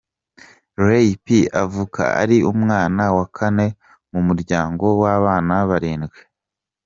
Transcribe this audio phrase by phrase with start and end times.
[0.85, 1.25] Ray P
[1.63, 3.67] avuka ari umwana wa kane
[4.11, 6.19] mu muryango w’abana barindwi.